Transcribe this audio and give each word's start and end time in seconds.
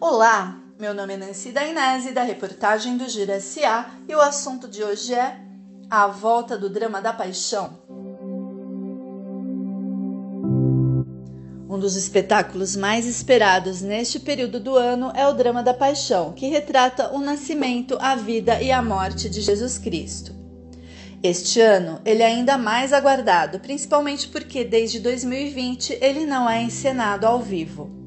Olá, 0.00 0.56
meu 0.78 0.94
nome 0.94 1.14
é 1.14 1.16
Nancy 1.16 1.50
Dainese, 1.50 2.12
da 2.12 2.22
reportagem 2.22 2.96
do 2.96 3.08
Gira 3.08 3.34
S.A. 3.34 3.90
e 4.08 4.14
o 4.14 4.20
assunto 4.20 4.68
de 4.68 4.84
hoje 4.84 5.12
é 5.12 5.40
a 5.90 6.06
volta 6.06 6.56
do 6.56 6.70
drama 6.70 7.02
da 7.02 7.12
paixão. 7.12 7.76
Um 11.68 11.76
dos 11.80 11.96
espetáculos 11.96 12.76
mais 12.76 13.06
esperados 13.06 13.82
neste 13.82 14.20
período 14.20 14.60
do 14.60 14.76
ano 14.76 15.10
é 15.16 15.26
o 15.26 15.32
Drama 15.32 15.64
da 15.64 15.74
Paixão, 15.74 16.32
que 16.32 16.46
retrata 16.46 17.12
o 17.12 17.18
nascimento, 17.18 17.98
a 18.00 18.14
vida 18.14 18.62
e 18.62 18.70
a 18.70 18.80
morte 18.80 19.28
de 19.28 19.40
Jesus 19.40 19.78
Cristo. 19.78 20.32
Este 21.20 21.60
ano 21.60 22.00
ele 22.04 22.22
é 22.22 22.26
ainda 22.26 22.56
mais 22.56 22.92
aguardado, 22.92 23.58
principalmente 23.58 24.28
porque 24.28 24.62
desde 24.62 25.00
2020 25.00 25.98
ele 26.00 26.24
não 26.24 26.48
é 26.48 26.62
encenado 26.62 27.26
ao 27.26 27.40
vivo. 27.40 27.97